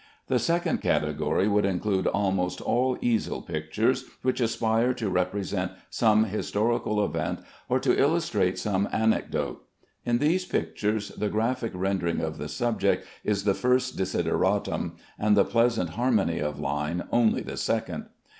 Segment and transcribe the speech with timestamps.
[0.29, 7.05] The second category would include almost all easel pictures which aspire to represent some historical
[7.05, 7.37] event,
[7.69, 9.63] or to illustrate some anecdote.
[10.03, 15.45] In these pictures the graphic rendering of the subject is the first desideratum, and the
[15.45, 18.07] pleasant harmony of line only the second.